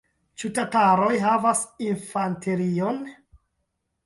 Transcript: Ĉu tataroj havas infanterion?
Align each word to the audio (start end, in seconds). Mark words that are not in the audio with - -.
Ĉu 0.43 0.49
tataroj 0.59 1.09
havas 1.25 1.61
infanterion? 1.89 2.99